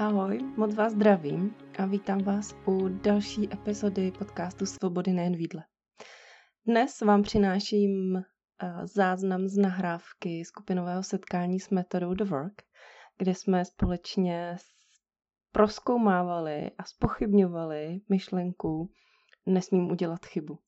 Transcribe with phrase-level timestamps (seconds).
[0.00, 5.48] Ahoj, moc vás zdravím a vítám vás u další epizody podcastu Svobody nejen v.
[6.66, 12.62] Dnes vám přináším eh, záznam z nahrávky skupinového setkání s metodou The Work,
[13.18, 14.56] kde jsme společně
[15.52, 18.92] proskoumávali a spochybňovali myšlenku
[19.46, 20.58] nesmím udělat chybu.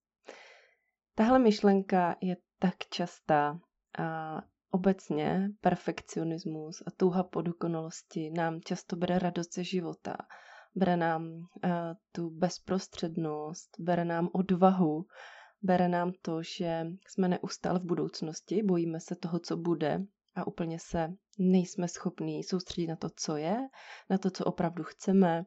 [1.14, 3.58] Tahle myšlenka je tak častá
[3.98, 4.36] a
[4.75, 10.17] Obecně perfekcionismus a touha po dokonalosti nám často bere radost ze života,
[10.75, 11.71] bere nám uh,
[12.13, 15.07] tu bezprostřednost, bere nám odvahu,
[15.63, 20.03] bere nám to, že jsme neustále v budoucnosti, bojíme se toho, co bude
[20.35, 21.08] a úplně se
[21.39, 23.57] nejsme schopní soustředit na to, co je,
[24.11, 25.44] na to, co opravdu chceme.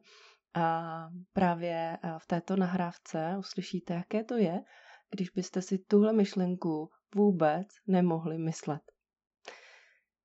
[0.54, 4.60] A právě v této nahrávce uslyšíte, jaké to je,
[5.10, 8.95] když byste si tuhle myšlenku vůbec nemohli myslet.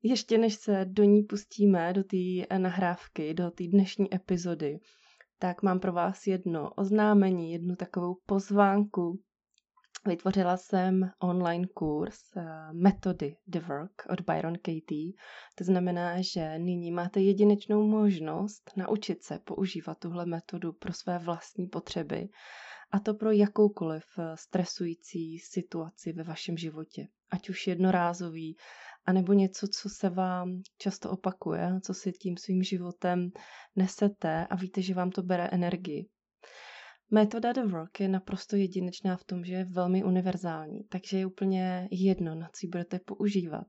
[0.03, 2.17] Ještě než se do ní pustíme, do té
[2.49, 4.79] eh, nahrávky, do té dnešní epizody,
[5.39, 9.19] tak mám pro vás jedno oznámení, jednu takovou pozvánku.
[10.07, 15.11] Vytvořila jsem online kurz eh, metody The Work od Byron Katie.
[15.55, 21.67] To znamená, že nyní máte jedinečnou možnost naučit se používat tuhle metodu pro své vlastní
[21.67, 22.29] potřeby
[22.91, 27.07] a to pro jakoukoliv eh, stresující situaci ve vašem životě.
[27.31, 28.57] Ať už jednorázový,
[29.05, 33.29] anebo něco, co se vám často opakuje, co si tím svým životem
[33.75, 36.09] nesete a víte, že vám to bere energii.
[37.13, 41.87] Metoda The Work je naprosto jedinečná v tom, že je velmi univerzální, takže je úplně
[41.91, 43.67] jedno, na co ji budete používat,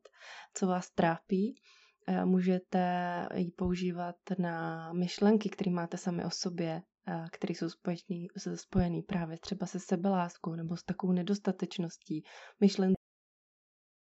[0.54, 1.54] co vás trápí.
[2.08, 2.82] Eh, můžete
[3.34, 9.38] ji používat na myšlenky, které máte sami o sobě, eh, které jsou spojený, spojený právě
[9.38, 12.22] třeba se sebeláskou nebo s takovou nedostatečností,
[12.60, 13.01] myšlenky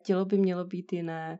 [0.09, 1.39] tělo by mělo být jiné,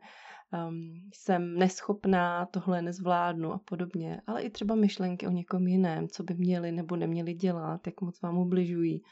[0.68, 6.22] um, jsem neschopná, tohle nezvládnu a podobně, ale i třeba myšlenky o někom jiném, co
[6.22, 9.02] by měli nebo neměli dělat, jak moc vám ubližují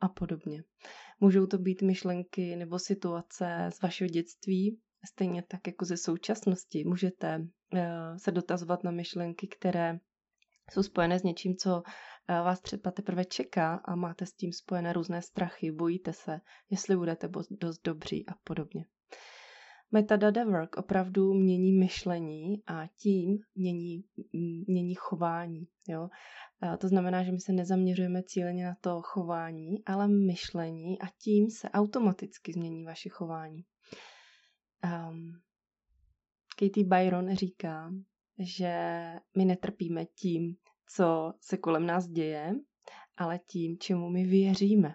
[0.00, 0.62] a podobně.
[1.20, 6.84] Můžou to být myšlenky nebo situace z vašeho dětství, stejně tak jako ze současnosti.
[6.84, 7.80] Můžete uh,
[8.16, 9.98] se dotazovat na myšlenky, které
[10.72, 11.82] jsou spojené s něčím, co
[12.28, 16.40] eh, vás třeba teprve čeká a máte s tím spojené různé strachy, bojíte se,
[16.70, 18.84] jestli budete dost dobří a podobně.
[19.94, 24.04] Metadata work opravdu mění myšlení a tím mění,
[24.68, 25.66] mění chování.
[25.88, 26.08] Jo?
[26.60, 31.50] A to znamená, že my se nezaměřujeme cíleně na to chování, ale myšlení a tím
[31.50, 33.64] se automaticky změní vaše chování.
[34.84, 35.32] Um,
[36.58, 37.90] Katie Byron říká,
[38.38, 38.74] že
[39.36, 40.56] my netrpíme tím,
[40.94, 42.54] co se kolem nás děje,
[43.16, 44.94] ale tím, čemu my věříme.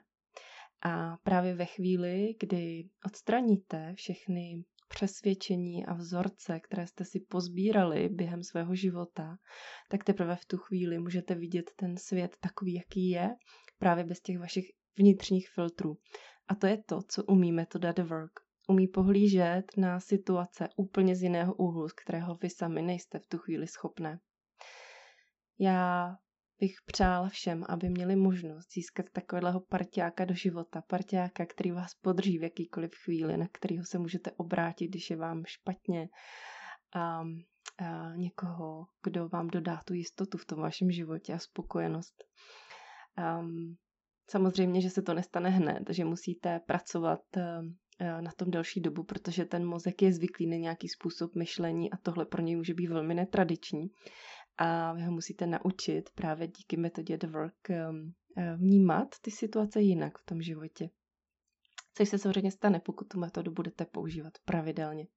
[0.82, 8.44] A právě ve chvíli, kdy odstraníte všechny přesvědčení a vzorce, které jste si pozbírali během
[8.44, 9.38] svého života,
[9.90, 13.30] tak teprve v tu chvíli můžete vidět ten svět takový, jaký je,
[13.78, 14.66] právě bez těch vašich
[14.98, 15.98] vnitřních filtrů.
[16.48, 18.47] A to je to, co umíme to dát work.
[18.68, 23.38] Umí pohlížet na situace úplně z jiného úhlu, z kterého vy sami nejste v tu
[23.38, 24.20] chvíli schopné.
[25.60, 26.16] Já
[26.60, 32.40] bych přála všem, aby měli možnost získat takového partiáka do života, partiáka, který vás podrží
[32.40, 36.10] v jakýkoliv chvíli, na kterého se můžete obrátit, když je vám špatně,
[36.96, 37.20] a,
[37.80, 42.24] a někoho, kdo vám dodá tu jistotu v tom vašem životě a spokojenost.
[43.40, 43.76] Um,
[44.30, 47.20] samozřejmě, že se to nestane hned, že musíte pracovat
[48.00, 52.26] na tom delší dobu, protože ten mozek je zvyklý na nějaký způsob myšlení a tohle
[52.26, 53.88] pro něj může být velmi netradiční
[54.58, 59.82] a vy ho musíte naučit právě díky metodě The Work um, uh, vnímat ty situace
[59.82, 60.90] jinak v tom životě.
[61.94, 65.08] Což se samozřejmě stane, pokud tu metodu budete používat pravidelně.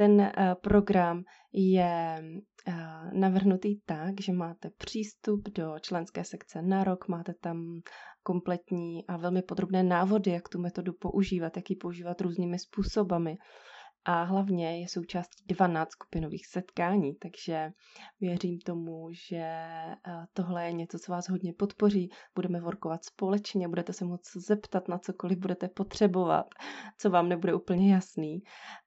[0.00, 0.28] Ten uh,
[0.62, 1.22] program
[1.52, 2.22] je
[2.68, 2.74] uh,
[3.12, 7.80] navrhnutý tak, že máte přístup do členské sekce na rok, máte tam
[8.22, 13.36] kompletní a velmi podrobné návody, jak tu metodu používat, jak ji používat různými způsobami
[14.04, 17.70] a hlavně je součástí 12 skupinových setkání, takže
[18.20, 19.96] věřím tomu, že eh,
[20.32, 22.10] tohle je něco, co vás hodně podpoří.
[22.34, 26.46] Budeme workovat společně, budete se moct zeptat na cokoliv budete potřebovat,
[26.98, 28.42] co vám nebude úplně jasný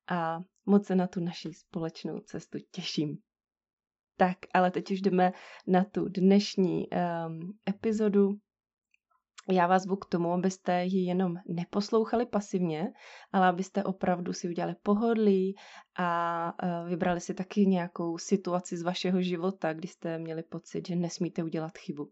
[0.09, 3.17] a moc se na tu naší společnou cestu těším.
[4.17, 5.31] Tak, ale teď už jdeme
[5.67, 8.29] na tu dnešní um, epizodu.
[9.49, 12.93] Já vás zvu k tomu, abyste ji jenom neposlouchali pasivně,
[13.31, 15.55] ale abyste opravdu si udělali pohodlí
[15.97, 20.95] a e, vybrali si taky nějakou situaci z vašeho života, kdy jste měli pocit, že
[20.95, 22.11] nesmíte udělat chybu.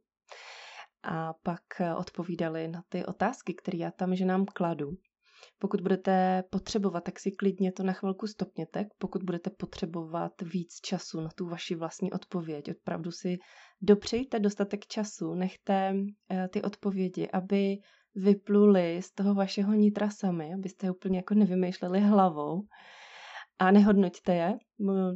[1.04, 4.98] A pak e, odpovídali na ty otázky, které já tam ženám kladu.
[5.60, 8.86] Pokud budete potřebovat, tak si klidně to na chvilku stopněte.
[8.98, 13.38] Pokud budete potřebovat víc času na tu vaši vlastní odpověď, opravdu si
[13.82, 15.94] dopřejte dostatek času, nechte
[16.32, 17.78] eh, ty odpovědi, aby
[18.16, 22.62] vypluly z toho vašeho nitra sami, abyste je úplně jako nevymýšleli hlavou
[23.60, 24.58] a nehodnoťte je.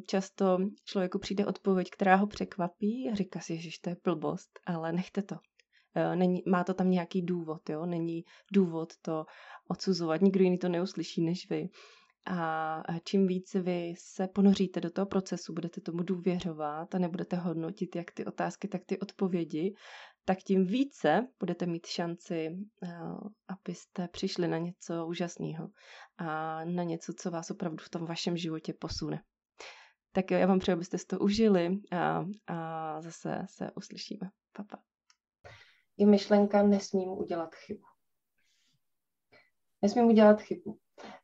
[0.07, 4.93] Často člověku přijde odpověď, která ho překvapí a říká si, že to je blbost, ale
[4.93, 5.35] nechte to.
[5.95, 7.85] Eh, není, má to tam nějaký důvod, jo?
[7.85, 9.25] Není důvod to
[9.67, 11.69] odsuzovat, nikdo jiný to neuslyší než vy.
[12.27, 17.95] A čím víc vy se ponoříte do toho procesu, budete tomu důvěřovat a nebudete hodnotit
[17.95, 19.73] jak ty otázky, tak ty odpovědi,
[20.25, 22.49] tak tím více budete mít šanci,
[22.83, 22.99] eh,
[23.47, 25.69] abyste přišli na něco úžasného
[26.17, 29.23] a na něco, co vás opravdu v tom vašem životě posune.
[30.11, 34.29] Tak jo, já vám přeji, abyste si to užili a, a zase se uslyšíme.
[34.53, 34.77] Papa.
[35.97, 37.83] Je myšlenka, nesmím udělat chybu.
[39.81, 40.77] Nesmím udělat chybu.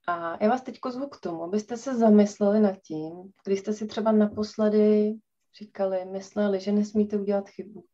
[0.07, 3.87] A já vás teď zvu k tomu, abyste se zamysleli nad tím, když jste si
[3.87, 5.13] třeba naposledy
[5.59, 7.85] říkali, mysleli, že nesmíte udělat chybu,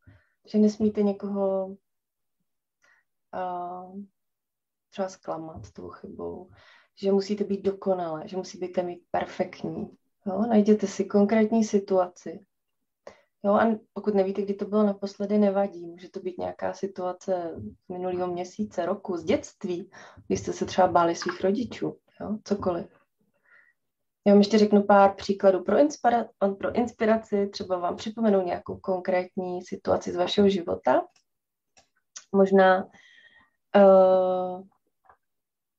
[0.45, 1.67] že nesmíte někoho
[3.33, 4.01] uh,
[4.89, 6.49] třeba zklamat tou chybou,
[6.95, 9.97] že musíte být dokonalé, že musíte mít perfektní.
[10.25, 10.41] Jo?
[10.49, 12.45] Najděte si konkrétní situaci.
[13.47, 15.85] Jo, a pokud nevíte, kdy to bylo naposledy, nevadí.
[15.85, 17.51] Může to být nějaká situace
[17.85, 19.91] z minulého měsíce, roku, z dětství,
[20.27, 22.37] kdy jste se třeba báli svých rodičů, jo?
[22.43, 22.99] cokoliv.
[24.25, 29.61] Já vám ještě řeknu pár příkladů pro, inspira- pro inspiraci, třeba vám připomenu nějakou konkrétní
[29.61, 31.01] situaci z vašeho života.
[32.35, 32.83] Možná
[33.75, 34.61] uh,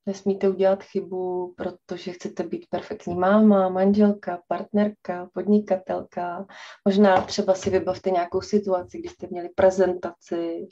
[0.08, 6.46] nesmíte udělat chybu, protože chcete být perfektní máma, manželka, partnerka, podnikatelka.
[6.84, 10.68] Možná třeba si vybavte nějakou situaci, kdy jste měli prezentaci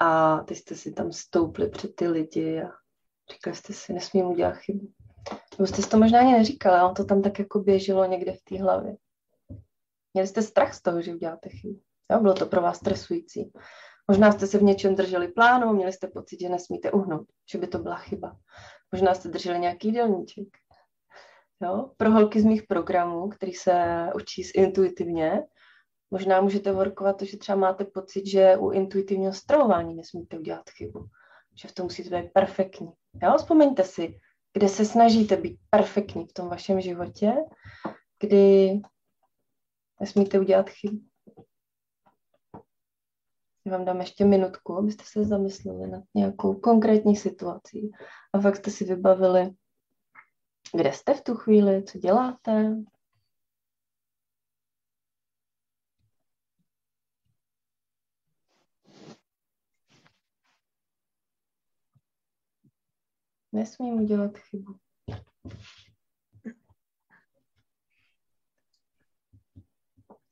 [0.00, 2.70] a ty jste si tam stoupli před ty lidi a
[3.32, 4.88] říkali jste si, nesmím udělat chybu.
[5.58, 8.42] Nebo jste si to možná ani neříkali, ale to tam tak jako běželo někde v
[8.42, 8.96] té hlavě.
[10.14, 11.80] Měli jste strach z toho, že uděláte chybu.
[12.12, 13.52] Jo, bylo to pro vás stresující.
[14.08, 17.66] Možná jste se v něčem drželi plánu, měli jste pocit, že nesmíte uhnout, že by
[17.66, 18.36] to byla chyba.
[18.92, 20.48] Možná jste drželi nějaký jídelníček.
[21.62, 21.90] Jo?
[21.96, 25.42] Pro holky z mých programů, který se učí intuitivně,
[26.10, 31.06] možná můžete workovat to, že třeba máte pocit, že u intuitivního stravování nesmíte udělat chybu.
[31.62, 32.88] Že v tom musíte být perfektní.
[33.22, 33.34] Jo?
[33.38, 34.18] Vzpomeňte si,
[34.52, 37.32] kde se snažíte být perfektní v tom vašem životě,
[38.20, 38.72] kdy
[40.00, 40.98] nesmíte udělat chybu.
[43.66, 47.90] Já vám dám ještě minutku, abyste se zamysleli nad nějakou konkrétní situací
[48.32, 49.54] a fakt jste si vybavili,
[50.76, 52.76] kde jste v tu chvíli, co děláte.
[63.52, 64.76] Nesmím udělat chybu.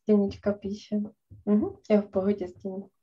[0.02, 0.96] Stěnička píše.
[1.46, 2.46] Mhm, je v pohodě.
[2.52, 2.94] Tak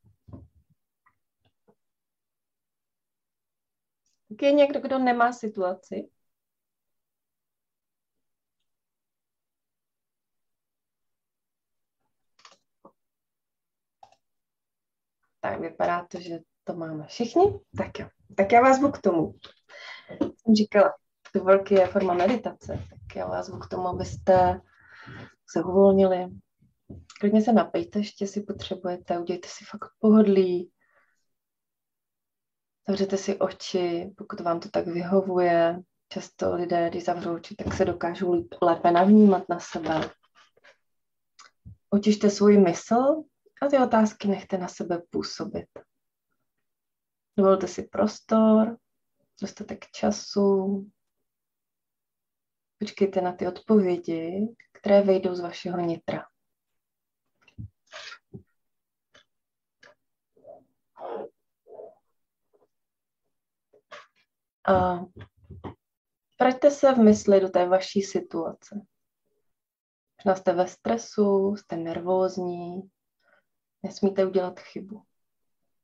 [4.42, 6.10] je někdo, kdo nemá situaci?
[15.40, 17.60] Tak vypadá to, že to máme všichni.
[17.78, 18.08] Tak jo.
[18.38, 19.34] Tak já vás zvu k tomu.
[20.20, 20.94] Jsem říkala,
[21.34, 24.62] to velký je forma meditace, tak já vás zvu k tomu, abyste
[25.50, 26.28] se uvolnili.
[27.20, 30.72] Klidně se napejte, ještě si potřebujete, udějte si fakt pohodlí,
[32.88, 35.82] Zavřete si oči, pokud vám to tak vyhovuje.
[36.10, 40.10] Často lidé, když zavřou oči, tak se dokážou lépe navnímat na sebe.
[41.90, 43.24] Očište svůj mysl
[43.62, 45.68] a ty otázky nechte na sebe působit.
[47.38, 48.78] Dovolte si prostor,
[49.42, 50.86] dostatek času.
[52.80, 56.31] Počkejte na ty odpovědi, které vejdou z vašeho nitra.
[64.68, 65.06] A
[66.40, 68.82] vraťte se v mysli do té vaší situace.
[70.18, 72.92] Možná jste ve stresu, jste nervózní,
[73.84, 75.04] nesmíte udělat chybu.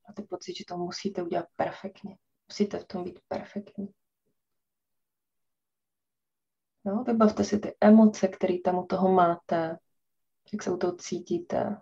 [0.07, 2.17] Máte pocit, že to musíte udělat perfektně.
[2.49, 3.93] Musíte v tom být perfektní.
[6.85, 9.77] No, vybavte si ty emoce, které tam u toho máte,
[10.53, 11.81] jak se u toho cítíte.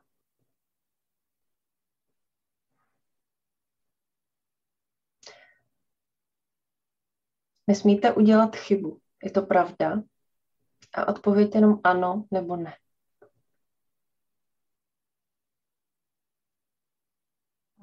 [7.67, 8.99] Nesmíte udělat chybu.
[9.23, 10.01] Je to pravda?
[10.93, 12.77] A odpověď jenom ano nebo ne.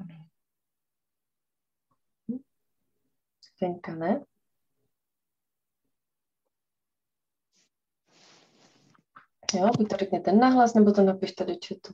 [0.01, 0.27] Ano.
[3.97, 4.25] Ne?
[9.55, 11.93] Jo, buď to řekněte nahlas, nebo to napište do četu.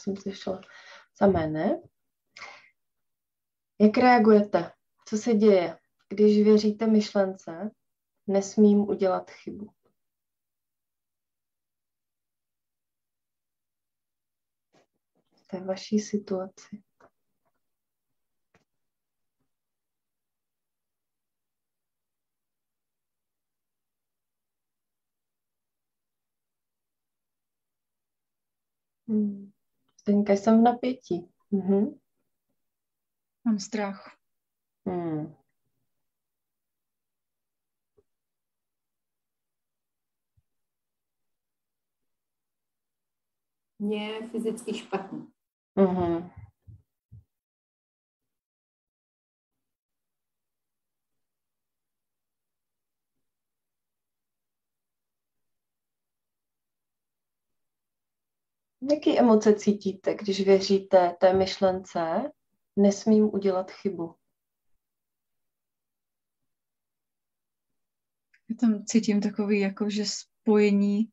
[0.00, 0.60] Jsem slyšela
[1.14, 1.80] samé ne.
[3.80, 4.72] Jak reagujete?
[5.04, 5.78] Co se děje,
[6.08, 7.70] když věříte myšlence,
[8.26, 9.70] nesmím udělat chybu?
[15.32, 16.82] V té vaší situaci.
[29.08, 29.49] Hmm.
[30.00, 31.30] Zdeňka, jsem v napětí.
[31.50, 31.98] Mhm.
[33.44, 34.16] Mám strach.
[34.86, 35.34] Hmm.
[43.78, 45.18] Mně je fyzicky špatně.
[45.76, 46.30] Mhm.
[58.82, 62.30] Jaký emoce cítíte, když věříte té myšlence,
[62.76, 64.14] nesmím udělat chybu?
[68.50, 71.08] Já tam cítím takový jako, že spojení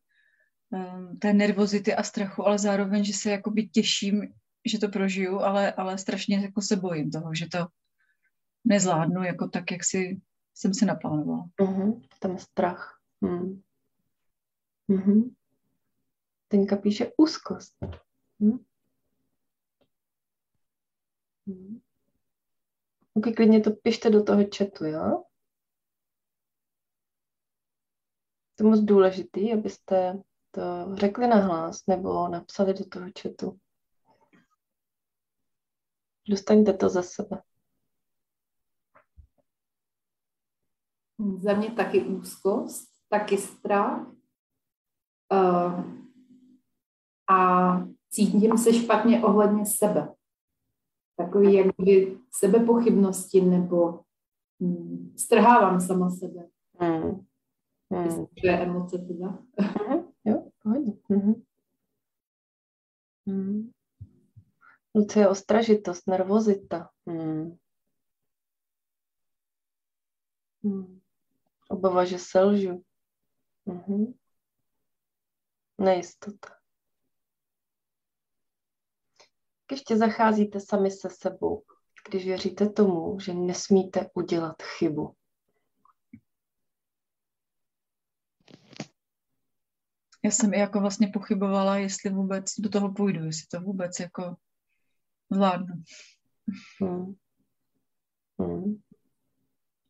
[0.69, 4.33] um, té nervozity a strachu, ale zároveň, že se jakoby těším,
[4.65, 7.67] že to prožiju, ale, ale strašně jako se bojím toho, že to
[8.65, 10.21] nezvládnu jako tak, jak si,
[10.53, 11.49] jsem si naplánovala.
[11.61, 12.01] Uh-huh.
[12.19, 12.99] Tam strach.
[13.21, 13.61] Hmm.
[14.89, 15.36] Uh-huh.
[16.47, 17.77] Tenka píše úzkost.
[18.39, 18.65] Hmm.
[21.47, 21.81] Hmm.
[23.13, 25.23] Ok, klidně to pište do toho chatu, jo?
[28.55, 30.61] To je moc důležitý, abyste to
[30.95, 33.59] řekli nahlas nebo napsali do toho chatu.
[36.29, 37.41] Dostaňte to za sebe.
[41.37, 44.07] Za mě taky úzkost, taky strach.
[45.31, 46.06] Uh,
[47.29, 47.77] a
[48.09, 50.13] cítím se špatně ohledně sebe.
[51.17, 53.99] Takový jakoby sebepochybnosti nebo
[54.63, 56.47] hm, strhávám sama sebe.
[56.79, 57.25] Hmm.
[57.91, 58.25] Hmm.
[58.25, 59.39] To je emoce teda.
[59.61, 60.03] Mhm.
[60.25, 60.91] Jo, pohodě.
[61.09, 61.43] Mhm.
[63.27, 63.71] Hmm.
[64.95, 66.89] No to je ostražitost, nervozita.
[67.07, 67.57] Hmm.
[70.63, 70.99] Hmm.
[71.69, 72.83] Obava, že selžu.
[73.65, 74.13] Mhm.
[75.77, 76.49] Nejistota.
[76.49, 76.57] Jak
[79.71, 81.63] ještě zacházíte sami se sebou,
[82.09, 85.13] když věříte tomu, že nesmíte udělat chybu?
[90.23, 94.35] Já jsem i jako vlastně pochybovala, jestli vůbec do toho půjdu, jestli to vůbec jako
[95.31, 95.75] zvládnu.
[96.81, 97.15] Hmm.
[98.39, 98.81] Hmm.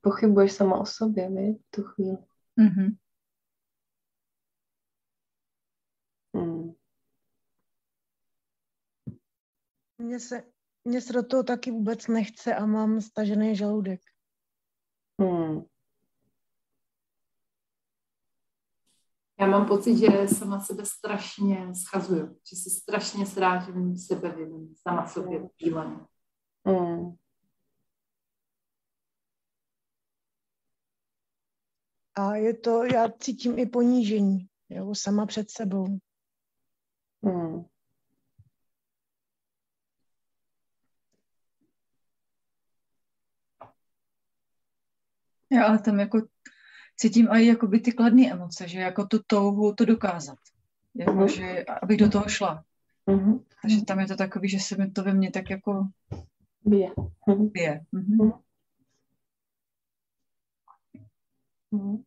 [0.02, 2.18] Pochybuješ sama o sobě, vy, v tu chvíli.
[2.60, 2.98] Mm-hmm.
[9.98, 10.44] Mně se,
[10.86, 14.02] mně se do toho taky vůbec nechce a mám stažený žaludek.
[15.22, 15.66] Hmm.
[19.40, 25.50] Já mám pocit, že sama sebe strašně schazuju, že se strašně srážím sebevědomí, sama sobě
[25.58, 25.98] díleně.
[26.68, 27.16] Hmm.
[32.16, 35.86] A je to, já cítím i ponížení, jo, sama před sebou.
[37.24, 37.66] Hmm.
[45.52, 46.28] Já ale tam jako
[46.96, 50.38] cítím i jakoby ty kladné emoce, že jako tu touhu to dokázat.
[50.96, 51.28] Jako, Mhm.
[51.28, 52.64] že, abych do toho šla.
[53.06, 53.40] Mhm.
[53.62, 55.88] Takže tam je to takový, že se mi to ve mně tak jako
[56.66, 56.90] Bije.
[57.28, 57.50] Mhm.
[57.50, 57.82] bije.
[57.92, 58.32] Mhm.
[61.72, 62.04] Mhm.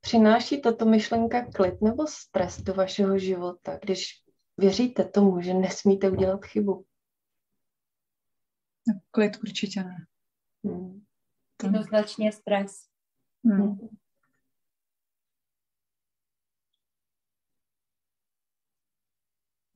[0.00, 4.22] Přináší tato myšlenka klid nebo stres do vašeho života, když
[4.60, 6.86] věříte tomu, že nesmíte udělat chybu?
[9.10, 10.06] Klid určitě ne.
[10.64, 11.04] Hmm.
[11.62, 12.72] Jednoznačně stres.
[13.44, 13.78] Hmm.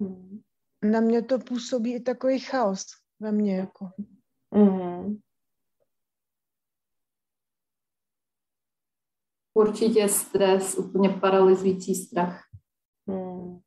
[0.00, 0.42] Hmm.
[0.92, 2.84] Na mě to působí i takový chaos
[3.20, 3.56] ve mně.
[3.56, 3.90] Jako.
[4.54, 5.16] Hmm.
[9.54, 12.40] Určitě stres, úplně paralyzující strach.
[13.08, 13.63] Hmm.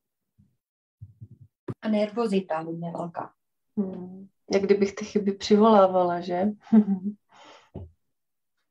[1.81, 3.34] A nervozita hodně velká.
[3.77, 4.27] Hmm.
[4.53, 6.46] Jak kdybych ty chyby přivolávala, že?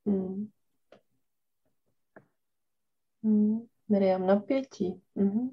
[0.07, 0.51] Hmm.
[3.23, 3.67] Hmm.
[3.89, 5.03] Miriam napětí.
[5.15, 5.51] Mhm.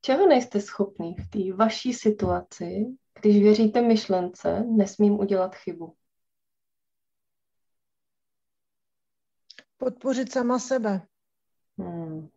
[0.00, 2.86] Čeho nejste schopný v té vaší situaci,
[3.20, 5.94] když věříte myšlence, nesmím udělat chybu?
[9.84, 11.06] Podpořit sama sebe.
[11.78, 12.28] Hmm.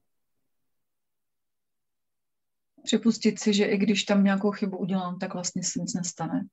[2.83, 6.47] Připustit si, že i když tam nějakou chybu udělám, tak vlastně se nic nestane.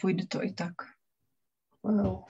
[0.00, 0.72] Půjde to i tak.
[1.82, 2.24] Wow.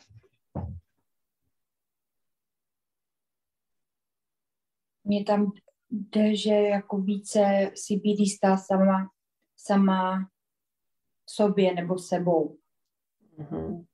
[5.04, 5.52] Mně tam
[5.90, 9.10] jde, že jako více si být jistá sama,
[9.56, 10.30] sama
[11.26, 12.58] sobě nebo sebou.
[13.36, 13.84] Mhm.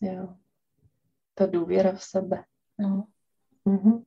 [0.00, 0.36] Jo.
[1.34, 2.44] Ta důvěra v sebe.
[2.78, 3.11] No.
[3.64, 4.04] Mhm.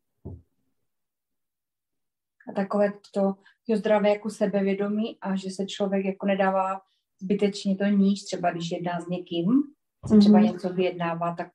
[2.49, 3.33] A takové to,
[3.67, 6.81] to zdravé jako sebevědomí a že se člověk jako nedává
[7.21, 9.63] zbytečně to níž, třeba když jedná s někým,
[10.07, 10.47] se třeba Mhm.
[10.47, 11.51] něco vyjednává, tak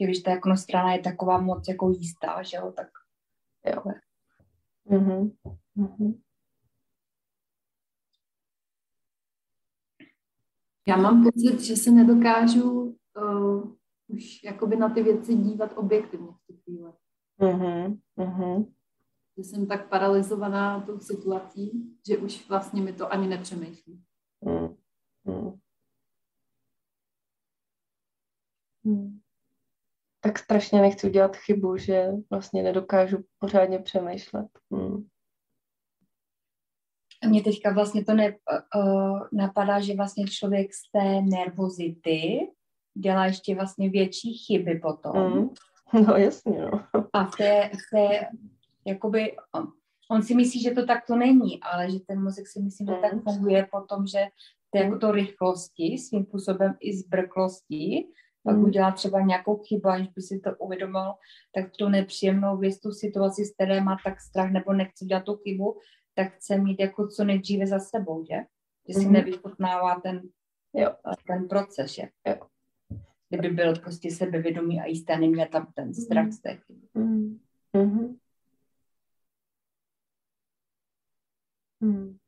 [0.00, 2.88] že když ta jako strana je taková moc jako jistá, že jo, tak
[3.64, 3.82] Jo.
[4.84, 5.32] Mhm.
[5.74, 6.22] Mhm.
[10.88, 13.72] Já mám pocit, že se nedokážu uh,
[14.12, 16.92] už jakoby na ty věci dívat objektivně v tu chvíli.
[17.38, 18.00] Mhm.
[18.16, 18.74] Mhm.
[19.36, 24.02] Že jsem tak paralizovaná tou situací, že už vlastně mi to ani nepřemýšlí.
[24.44, 24.76] Mhm.
[25.24, 25.58] Mhm.
[28.84, 29.20] Mhm.
[30.20, 34.46] Tak strašně nechci udělat chybu, že vlastně nedokážu pořádně přemýšlet.
[34.70, 35.08] Mhm.
[37.22, 38.36] A Mně teďka vlastně to ne,
[38.76, 42.48] uh, napadá, že vlastně člověk z té nervozity
[42.94, 45.16] dělá ještě vlastně větší chyby potom.
[45.32, 45.48] Mhm.
[46.06, 46.84] No jasně, no.
[47.12, 48.28] A v té, v té
[48.86, 49.72] jakoby, on,
[50.10, 53.00] on si myslí, že to takto není, ale že ten mozek si myslí, že Mhm.
[53.02, 54.18] tak funguje potom, že
[54.70, 58.08] to jako to rychlosti, svým způsobem i zbrklosti,
[58.44, 58.64] pak Mhm.
[58.64, 61.12] udělá třeba nějakou chybu, aniž by si to uvědomil,
[61.54, 65.36] tak tu nepříjemnou věc, tu situaci, z které má tak strach nebo nechce dělat tu
[65.36, 65.78] chybu,
[66.14, 68.36] tak chce mít jako co nejdříve za sebou, že?
[68.88, 69.12] Že si Mhm.
[69.12, 70.22] nevychutnává ten,
[70.74, 70.90] Jo.
[71.26, 72.02] ten proces, že?
[72.26, 72.34] Jo.
[73.32, 76.88] Kdyby byl prostě sebevědomý a jistý, neměl tam ten strach z té chyby.
[76.94, 77.40] Mhm.
[77.72, 78.16] Mhm.
[81.80, 82.18] Mhm.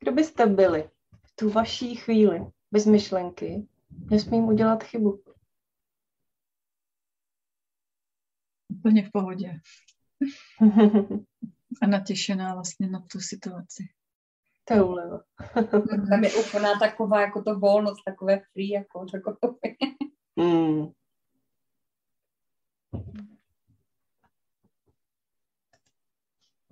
[0.00, 0.90] Kdo byste byli
[1.22, 3.66] v tu vaší chvíli bez myšlenky?
[4.10, 5.22] Nesmím udělat chybu.
[8.68, 9.60] Úplně v pohodě.
[11.82, 13.97] A natěšená vlastně na tu situaci.
[14.68, 15.20] To je úleva.
[16.10, 19.58] Tam je úplná taková, jako to volnost, takové free, jako takové.
[20.36, 20.86] Mm.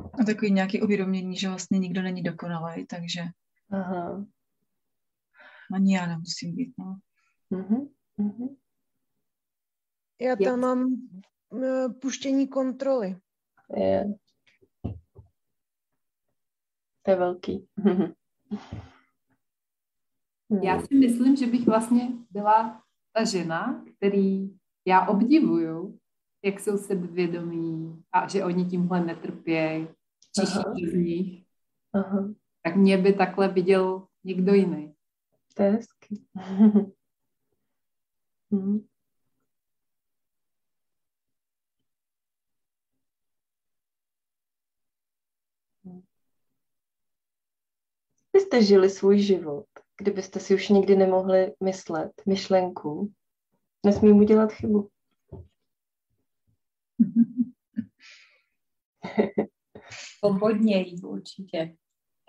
[0.01, 3.23] A takový nějaký uvědomění, že vlastně nikdo není dokonalý, takže
[3.71, 4.27] Aha.
[5.75, 6.75] ani já nemusím být.
[6.79, 6.99] No.
[7.51, 7.89] Mhm.
[8.17, 8.57] Mhm.
[10.21, 10.87] Já tam mám
[11.63, 13.17] eh, puštění kontroly.
[13.77, 14.05] Je.
[17.07, 17.69] To je velký.
[20.63, 25.99] Já si myslím, že bych vlastně byla ta žena, který já obdivuju,
[26.45, 29.89] jak jsou sebevědomí a že oni tímhle netrpějí,
[30.41, 30.75] čiší Aha.
[30.91, 31.45] z nich.
[31.93, 32.29] Aha.
[32.63, 34.95] Tak mě by takhle viděl někdo jiný.
[35.55, 36.27] To je hezký.
[48.37, 49.67] Byste žili svůj život,
[49.99, 53.13] kdybyste si už nikdy nemohli myslet myšlenku,
[53.87, 54.91] nesmím udělat chybu.
[60.19, 61.77] Svobodněji určitě,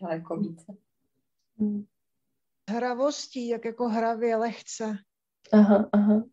[0.02, 0.78] daleko více.
[1.58, 1.86] Mhm.
[2.70, 4.98] Hravostí, jak jako hravě, lehce.
[5.54, 6.24] Aha, aha.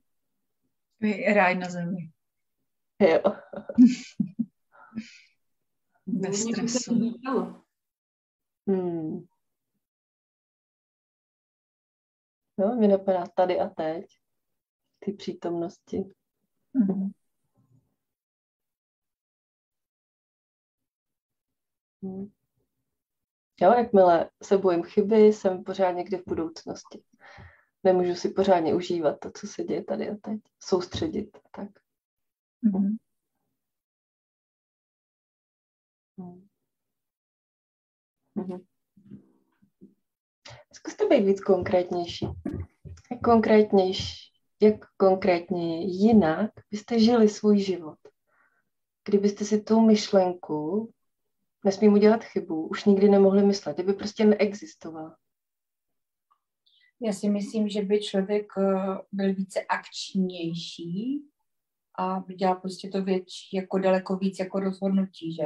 [1.35, 2.11] Ráj na zemi.
[3.01, 3.21] Jo.
[6.07, 6.95] Bez stresu.
[8.69, 9.27] Hmm.
[12.59, 14.07] Jo, mě napadá tady a teď.
[14.99, 16.05] Ty přítomnosti.
[16.75, 17.11] Mhm.
[22.03, 22.33] Hmm.
[23.61, 27.03] Jo, jakmile se bojím chyby, jsem pořád někde v budoucnosti.
[27.85, 30.41] Nemůžu si pořádně užívat to, co se děje tady a teď.
[30.61, 31.39] Soustředit.
[31.57, 31.69] Tak.
[32.63, 32.97] Mhm.
[36.19, 36.49] Hmm.
[40.87, 42.27] Zkuste být víc konkrétnější.
[43.11, 47.99] Jak konkrétnější jak konkrétně jinak byste žili svůj život.
[49.05, 50.93] Kdybyste si tu myšlenku,
[51.65, 55.17] nesmím udělat chybu, už nikdy nemohli myslet, kdyby prostě neexistovala.
[57.01, 61.25] Já si myslím, že by člověk eh, byl více akčnější
[61.99, 65.45] a dělal prostě to větší, jako daleko víc jako rozhodnutí, že?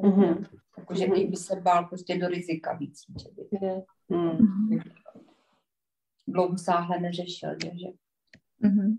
[0.00, 0.46] Mm-hmm.
[0.78, 1.30] Jakože mm-hmm.
[1.30, 3.00] by se bál prostě do rizika víc.
[3.22, 3.66] Že by.
[3.66, 3.82] Yeah.
[4.08, 4.78] Mm.
[6.28, 7.86] Dlouho sáhle neřešil, že?
[8.68, 8.98] Mm-hmm.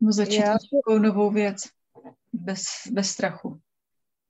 [0.00, 0.56] No začít Já...
[0.58, 1.56] takovou novou věc
[2.32, 3.60] bez, bez strachu.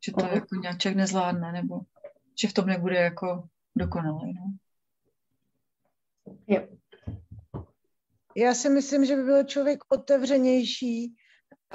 [0.05, 0.35] Že to uh-huh.
[0.35, 1.81] jako nějak nezvládne, nebo
[2.41, 4.35] že v tom nebude jako dokonalý.
[4.35, 4.57] No.
[6.47, 6.69] Jo.
[8.37, 11.17] Já si myslím, že by byl člověk otevřenější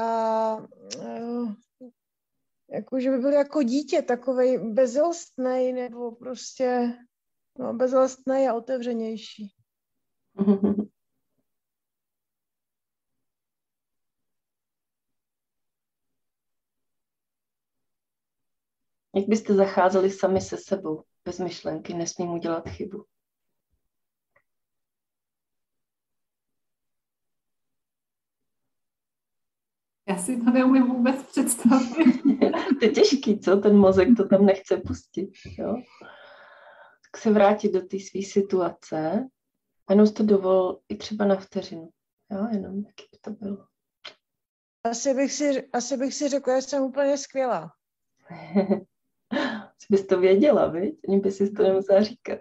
[0.03, 1.53] a uh,
[2.73, 6.97] jako, že by byl jako dítě, takovej bezlstný nebo prostě
[7.59, 9.53] no, bezlstný a otevřenější.
[19.15, 23.05] Jak byste zacházeli sami se sebou, bez myšlenky, nesmím udělat chybu?
[30.13, 32.21] Já si to neumím vůbec představit.
[32.79, 33.57] to je těžký, co?
[33.57, 35.29] Ten mozek to tam nechce pustit.
[35.59, 35.75] Jo?
[37.11, 39.27] Tak se vrátit do té své situace
[39.87, 41.89] a jenom to dovol i třeba na vteřinu.
[42.31, 43.65] Jo, jenom jaký by to bylo.
[44.83, 47.73] Asi bych si, asi bych si řekla, že jsem úplně skvělá.
[49.77, 50.99] Jsi bys to věděla, viď?
[51.07, 52.39] Ani by si to nemusela říkat.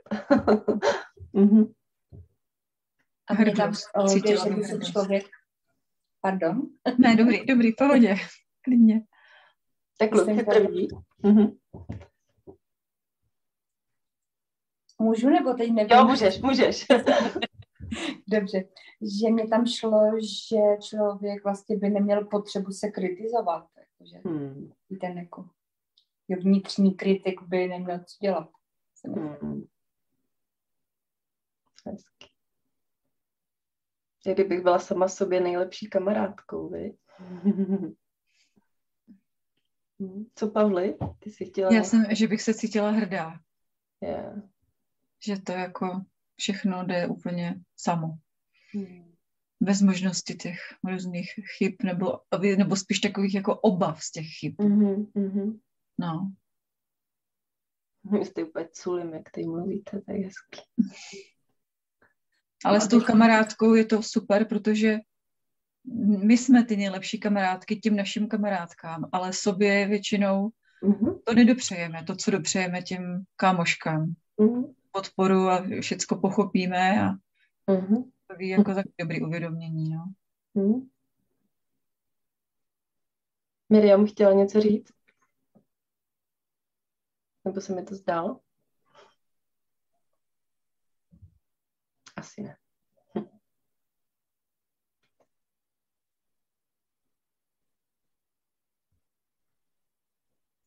[1.34, 1.72] mm-hmm.
[3.28, 3.72] A mě tam
[4.14, 5.41] jde, že by se člověk...
[6.22, 6.62] Pardon?
[6.98, 8.16] Ne, dobrý, dobrý, pohodě.
[8.64, 9.02] Klidně.
[9.98, 10.88] Tak Lucie první.
[11.24, 11.58] Mm-hmm.
[14.98, 15.96] Můžu nebo teď nevím?
[15.96, 16.86] Jo, můžeš, můžeš.
[18.28, 18.64] Dobře,
[19.20, 23.66] že mě tam šlo, že člověk vlastně by neměl potřebu se kritizovat.
[23.98, 24.72] Takže hmm.
[25.00, 25.48] ten jako
[26.28, 28.50] vnitřní kritik by neměl co dělat.
[29.04, 29.64] Hmm.
[31.86, 32.31] Hezky.
[34.26, 36.96] Jak kdybych byla sama sobě nejlepší kamarádkou, viď?
[37.18, 37.94] Hmm.
[40.34, 40.96] Co, Pavli?
[41.18, 41.74] Ty jsi chtěla...
[41.74, 43.40] Já jsem, že bych se cítila hrdá.
[44.02, 44.42] Yeah.
[45.26, 46.02] Že to jako
[46.36, 48.08] všechno jde úplně samo.
[48.74, 49.12] Hmm.
[49.60, 52.18] Bez možnosti těch různých chyb, nebo,
[52.56, 54.54] nebo spíš takových jako obav z těch chyb.
[54.58, 55.60] Mm-hmm.
[55.98, 56.32] No.
[58.04, 60.60] Vy jste úplně culim, jak tady mluvíte, tak hezky.
[62.64, 64.98] Ale s tou kamarádkou je to super, protože
[66.24, 70.50] my jsme ty nejlepší kamarádky těm našim kamarádkám, ale sobě většinou
[70.82, 71.20] mm-hmm.
[71.24, 74.14] to nedopřejeme, to, co dopřejeme těm kámoškám.
[74.38, 74.74] Mm-hmm.
[74.92, 77.10] Podporu a všecko pochopíme a
[77.72, 78.10] mm-hmm.
[78.26, 79.90] to ví jako tak dobrý uvědomění.
[79.90, 80.04] No.
[80.56, 80.88] Mm-hmm.
[83.68, 84.92] Miriam chtěla něco říct?
[87.44, 88.40] Nebo se mi to zdálo?
[92.22, 92.56] Asi ne.
[93.18, 93.38] Hm.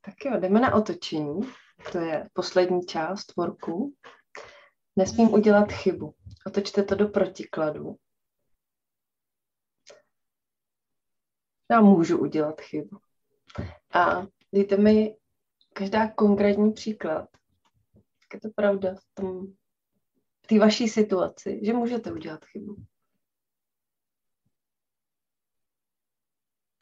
[0.02, 1.40] Tak jo, jdeme na otočení.
[1.92, 3.96] To je poslední část tvorku.
[4.96, 6.16] Nesmím udělat chybu.
[6.48, 7.96] Otočte to do protikladu.
[11.72, 13.00] Já můžu udělat chybu.
[13.94, 15.18] A dejte mi
[15.74, 17.30] každá konkrétní příklad.
[18.34, 19.56] Je to pravda v tom,
[20.46, 22.76] v té vaší situaci, že můžete udělat chybu.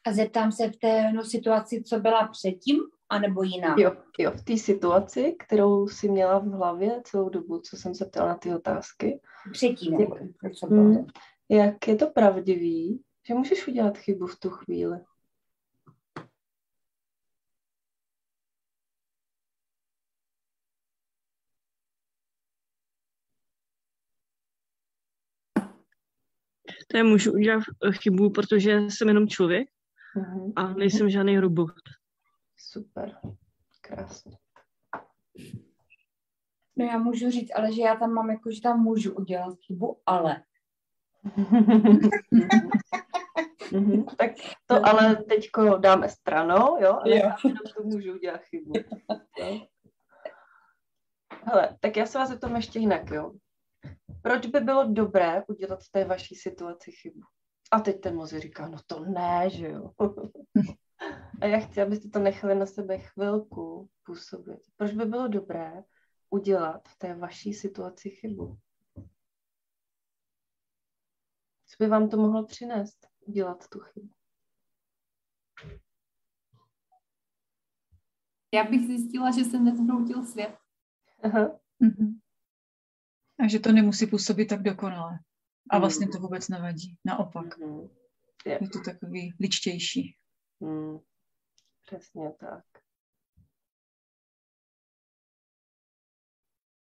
[0.06, 3.76] A zeptám se v té no, situaci, co byla předtím, anebo jiná?
[3.78, 8.04] Jo, jo v té situaci, kterou si měla v hlavě celou dobu, co jsem se
[8.04, 9.20] ptala na ty otázky.
[9.52, 10.10] Předtím, jak,
[10.54, 10.82] co bylo.
[10.82, 11.06] Hmm,
[11.48, 14.98] jak je to pravdivý, že můžeš udělat chybu v tu chvíli?
[26.94, 27.62] To je můžu udělat
[28.02, 29.68] chybu, protože jsem jenom člověk
[30.16, 30.52] uh-huh.
[30.56, 31.74] a nejsem žádný robot.
[32.56, 33.16] Super,
[33.80, 34.38] krásně.
[36.76, 40.00] No já můžu říct, ale že já tam mám jako, že tam můžu udělat chybu,
[40.06, 40.42] ale.
[41.26, 42.10] mm-hmm.
[44.18, 44.30] Tak
[44.66, 46.98] to ale teďko dáme stranou, jo?
[47.04, 47.32] Ale jo.
[47.76, 48.72] to můžu udělat chybu.
[51.44, 53.32] Hele, tak já se vás zeptám ještě jinak, jo?
[54.24, 57.20] Proč by bylo dobré udělat v té vaší situaci chybu?
[57.72, 59.90] A teď ten mozek říká, no to ne, že jo.
[61.40, 64.60] A já chci, abyste to nechali na sebe chvilku působit.
[64.76, 65.84] Proč by bylo dobré
[66.30, 68.58] udělat v té vaší situaci chybu?
[71.66, 74.10] Co by vám to mohlo přinést, dělat tu chybu?
[78.54, 80.56] Já bych zjistila, že jsem nezhroutil svět.
[81.22, 81.60] Aha.
[81.82, 82.23] Mm-hmm.
[83.38, 85.18] A že to nemusí působit tak dokonale.
[85.70, 86.96] A vlastně to vůbec nevadí.
[87.04, 87.58] Naopak.
[87.58, 87.90] Mm-hmm.
[88.46, 90.16] Je to takový ličtější.
[90.60, 90.98] Mm.
[91.86, 92.64] Přesně tak.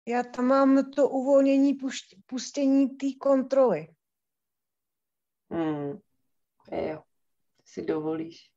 [0.08, 3.88] Já tam mám to uvolnění pušť, pustění té kontroly.
[5.50, 6.00] Mm.
[6.72, 7.04] Jo,
[7.66, 8.52] si dovolíš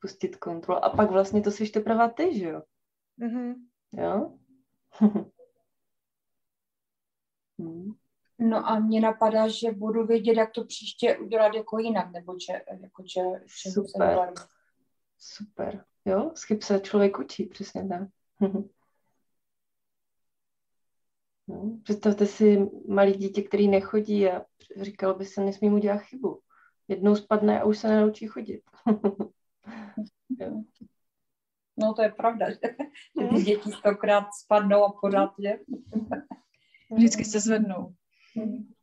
[0.00, 0.84] pustit kontrolu.
[0.84, 2.62] A pak vlastně to jsi teprve ty, že jo?
[3.18, 3.54] Mm-hmm.
[3.92, 4.38] Jo?
[7.58, 7.92] hmm.
[8.38, 12.52] No a mě napadá, že budu vědět, jak to příště udělat jako jinak, nebo že,
[12.80, 13.20] jako že,
[13.62, 14.34] že Super.
[15.18, 15.84] Super.
[16.04, 18.08] Jo, z chyb se člověk učí, přesně tak.
[21.48, 24.44] No, představte si malý dítě, který nechodí a
[24.76, 26.40] říkalo by se, nesmím udělat chybu.
[26.88, 28.62] Jednou spadne a už se nenaučí chodit.
[30.40, 30.62] jo.
[31.76, 32.58] No to je pravda, že,
[33.20, 35.60] že ty děti stokrát spadnou a pořád je.
[36.90, 37.94] Vždycky se zvednou.
[38.36, 38.76] Hmm.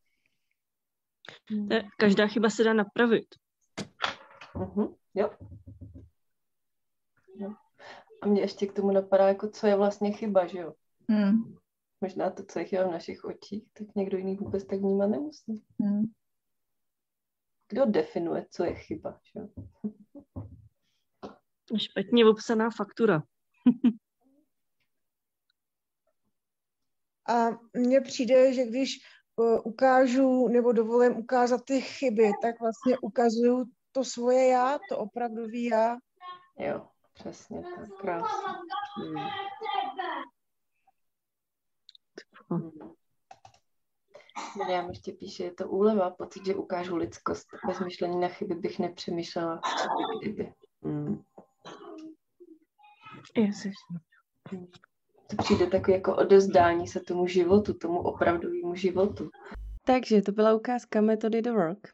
[1.97, 3.25] Každá chyba se dá napravit.
[4.55, 4.95] Uh-huh.
[5.13, 5.29] Jo.
[7.35, 7.53] jo.
[8.21, 10.73] A mě ještě k tomu napadá, jako co je vlastně chyba, že jo?
[11.09, 11.55] Hmm.
[12.01, 15.63] Možná to, co je chyba v našich očích, tak někdo jiný vůbec tak vnímat nemusí.
[15.79, 16.03] Hmm.
[17.69, 19.47] Kdo definuje, co je chyba, že jo?
[21.77, 23.23] Špatně obsaná faktura.
[27.29, 28.99] A mně přijde, že když
[29.63, 35.97] ukážu nebo dovolím ukázat ty chyby, tak vlastně ukazuju to svoje já, to opravdový já.
[36.57, 38.47] Jo, přesně tak, krásně.
[38.97, 39.27] Hmm.
[42.49, 42.71] Hmm.
[44.57, 47.47] Miriam ještě píše, je to úleva, pocit, že ukážu lidskost.
[47.67, 49.61] Bez myšlení na chyby bych nepřemýšlela,
[50.21, 50.53] kdyby.
[50.83, 51.23] Hmm.
[53.35, 53.75] Ježiš.
[55.27, 59.29] To přijde takový jako odezdání se tomu životu, tomu opravdovému životu.
[59.85, 61.87] Takže to byla ukázka metody The Work.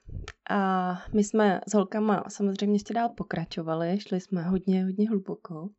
[0.50, 5.70] A my jsme s holkama samozřejmě ještě dál pokračovali, šli jsme hodně, hodně hluboko,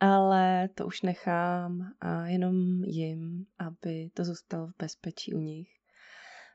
[0.00, 5.68] ale to už nechám a jenom jim, aby to zůstalo v bezpečí u nich.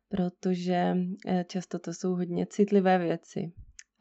[0.09, 0.95] Protože
[1.27, 3.51] eh, často to jsou hodně citlivé věci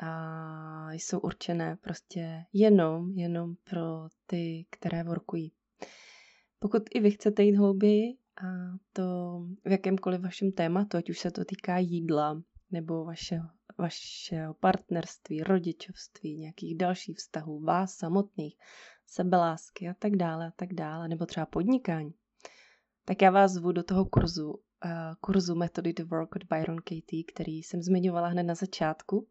[0.03, 5.53] a jsou určené prostě jenom, jenom pro ty, které workují.
[6.63, 8.47] Pokud i vy chcete jít hlouběji, a
[8.93, 9.03] to
[9.65, 13.49] v jakémkoliv vašem tématu, ať už se to týká jídla, nebo vašeho,
[13.79, 18.57] vašeho partnerství, rodičovství, nějakých dalších vztahů, vás samotných,
[19.07, 22.15] sebelásky a tak dále a tak dále, nebo třeba podnikání,
[23.05, 24.61] tak já vás zvu do toho kurzu, uh,
[25.21, 29.27] kurzu Metody to Work od Byron Katie, který jsem zmiňovala hned na začátku.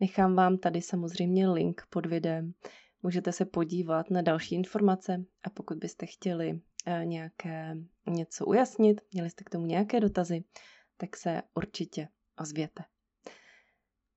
[0.00, 2.54] Nechám vám tady samozřejmě link pod videem,
[3.04, 9.30] můžete se podívat na další informace a pokud byste chtěli eh, nějaké něco ujasnit, měli
[9.30, 10.44] jste k tomu nějaké dotazy,
[10.96, 12.08] tak se určitě
[12.40, 12.84] ozvěte.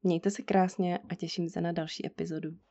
[0.03, 2.49] Mějte se krásně a těším se na další epizodu.